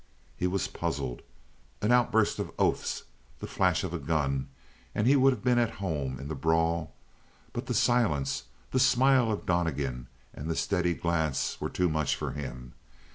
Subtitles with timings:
[0.35, 1.21] He was puzzled.
[1.79, 3.03] An outburst of oaths,
[3.37, 4.47] the flash of a gun,
[4.95, 6.95] and he would have been at home in the brawl,
[7.53, 12.31] but the silence, the smile of Donnegan and the steady glance were too much for
[12.31, 12.73] him.